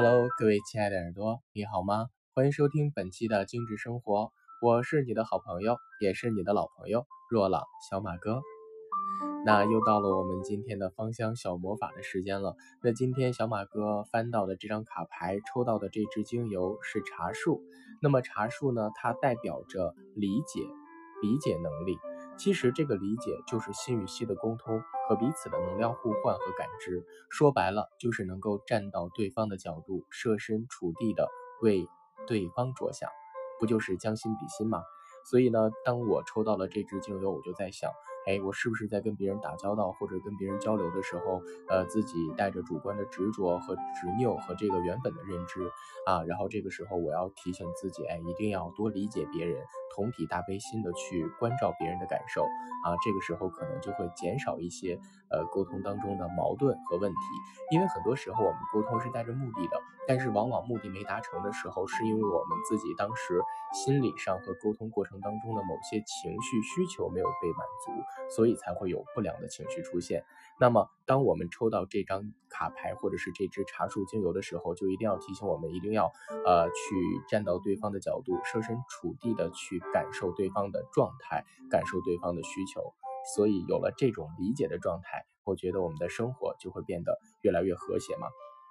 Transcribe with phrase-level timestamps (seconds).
[0.00, 2.06] Hello，各位亲爱的耳朵，你好吗？
[2.32, 4.30] 欢迎收听本期的精致生活，
[4.62, 8.40] 我是你的好朋友，也是你的老朋友若朗小马哥。
[9.44, 12.54] 那又到了我们今天的芳香小魔法的时间了。
[12.80, 17.60] 那今天小马哥翻到的这张卡牌，抽到的这支精油是茶树。
[18.00, 20.60] 那么茶树呢，它代表着理解、
[21.22, 21.98] 理解能力。
[22.38, 27.04] 其实这个理解就是心与心的沟通和彼此的能量互换和感知。
[27.28, 31.28] 说白了，就是能够站到对方的角度，设身处地的
[31.60, 31.88] 为
[32.28, 33.10] 对方着想，
[33.58, 34.82] 不就是将心比心吗？
[35.28, 37.90] 所以呢，当我抽到了这支精油，我就在想。
[38.28, 45.62] 哎，我是不是在跟别人打交道或者跟别人交流的时候，呃，自己带着主观的执着和执拗和这个原本的认知
[46.04, 46.22] 啊？
[46.24, 49.64] 然后这个时候我要提醒自己，哎，一定要多理解别人，
[49.96, 52.42] 同体大悲心的去关照别人的感受
[52.84, 52.92] 啊。
[53.02, 57.16] 这个时候可能就会减少一些呃沟通当中的矛盾和问题，
[57.70, 63.40] 因为很多时候我们沟通是带着目的的，但是往往目的没达成的时候，是因为我们自己当时
[63.72, 68.17] 心理上和沟通过程当中的某些情绪需求没有被满足。
[68.30, 70.24] 所以才会有不良的情绪出现。
[70.60, 76.10] 那么，当我们抽到这张卡牌或者是这支茶树精油的时候，就一定要提醒我们，一定要
[76.44, 76.74] 呃去
[77.28, 82.82] 站到对方的角度，设身处地的去感受对方的状态，感受对方的需求。
[83.36, 88.26] 所以有了这种理解的状态，我觉得我们的生活就会变得越来越和谐嘛。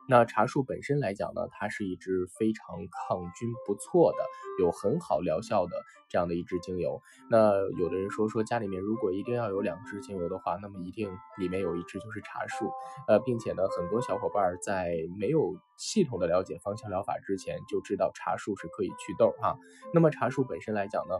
[0.09, 4.17] 那茶树本身来讲呢，它是一支非常抗菌不错的，
[4.63, 7.01] 有很好疗效的这样的一支精油。
[7.29, 12.71] 那有的人说说家里面如果一定要有两支精油的话，那么一定里面有一支就是茶树。
[13.07, 19.57] 呃，并且呢，很多小伙伴在没有系统的了解芳香疗法之前，就知道茶树是可以祛痘哈。
[19.93, 21.19] 那么茶树本身来讲呢？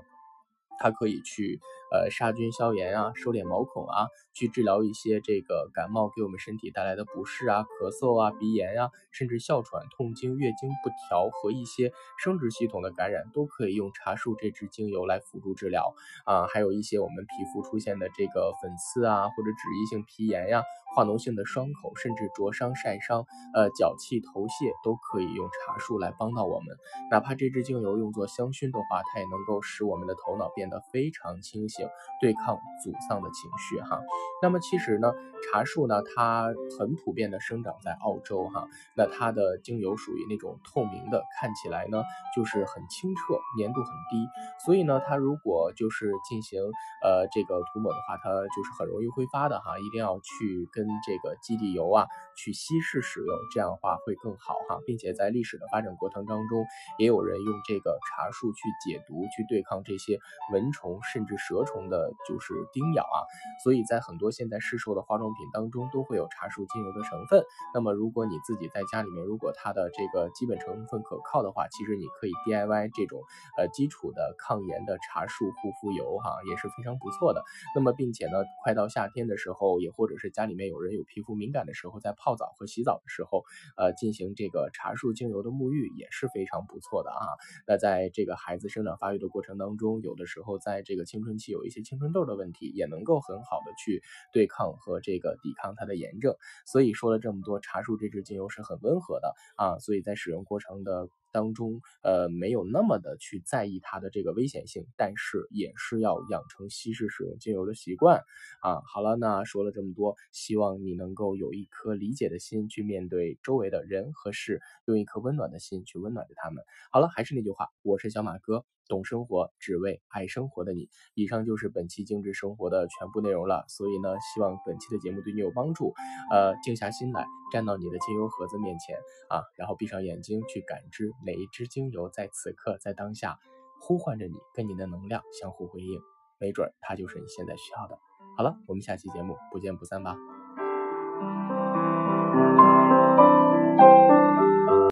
[0.80, 1.59] 它可以去
[1.92, 11.91] 呃杀菌消炎啊，收敛毛孔啊，去治疗一些这个感冒给我们身体带来的不适啊，咳嗽啊，鼻炎啊，甚至哮喘、痛经、月经不调和一些
[12.24, 15.94] 生殖系统的感染，都可以用茶树这支精油来辅助治疗
[16.25, 16.47] 啊。
[16.47, 20.63] 还有一些我们皮肤出现的这个粉刺啊，或者脂溢性皮炎呀。
[20.97, 26.75] 化脓性的伤口，甚至灼伤、晒伤，呃，脚气、头屑都可以用茶树来帮到我们。
[27.12, 31.88] 哪怕这支精油用作香薰的话，它也能够使我们的头脑变得非常清醒，
[32.19, 34.02] 对抗沮丧的情绪哈。
[34.41, 35.13] 那么其实呢，
[35.53, 38.68] 茶树呢，它很普遍的生长在澳洲哈。
[38.96, 42.02] 那它的精油属于那种透明的，看起来呢
[42.36, 44.25] 就是很清澈，粘度很低。
[44.66, 46.59] 所以呢，它如果就是进行
[47.03, 49.78] 呃这个涂抹的话，它就是很容易挥发的哈。
[49.78, 56.66] 一定要去跟这个基底油啊，去稀释使用，这样的话会更好哈，并且在历史的发展过程当中，
[56.98, 60.18] 也有人用这个茶树去解毒，去对抗这些
[60.53, 63.28] 蚊虫甚至蛇虫的，就是叮咬啊。
[63.64, 67.44] 所以在很多现在市售的化妆品当中，都会有茶树精油的成分。
[67.74, 73.22] 那么如果你自己在家里面，如果它的这个基本成分可靠的话，其实你可以 DIY 这种
[73.58, 77.44] 呃基础的抗炎的茶树护肤油哈，也是非常不错的。
[77.75, 80.76] 那么并且呢，快到夏天的时候，也或者是家里面有。
[80.77, 83.43] 有人有皮肤敏感的时候，在泡澡和洗澡的时候，
[83.77, 87.25] 呃，进行这个茶树精油的沐浴也是非常不错的啊。
[87.65, 96.35] 那在这个孩子生长发育的过程当中，有的时候在这个青春期有一些青春痘的问题，也能够很好的去对抗和这个抵抗它的炎症。
[96.67, 101.09] 所以说了这么多，茶树这支精油是很温和的啊，所以在使用过程的。
[101.38, 108.24] 当中，呃，没有那么的去在意它的这个危险性，但是也是要养成稀释使用精油的习惯
[108.64, 108.81] 啊。
[108.92, 116.64] 好了，那说了这么多，希望你能够有一颗理解的心去面对周围的人和事，用一颗温暖的心去温暖着他们。
[116.92, 118.66] 好了，还是那句话，我是小马哥。
[118.88, 120.90] 懂生活，只为爱生活的你。
[121.14, 123.66] 以上就是本期精致生活的全部内容了。
[123.68, 125.94] 所以呢，希望本期的节目对你有帮助。
[126.31, 128.98] 呃，静下心来，站到你的精油盒子面前
[129.30, 133.38] 啊，然后闭上眼睛，去感知哪一支精油在此刻、在当下
[133.81, 136.00] 呼唤着你，跟你的能量相互回应。
[136.40, 138.00] 没准它就是你现在需要的。
[138.38, 140.16] 好了，我们下期节目不见不散吧。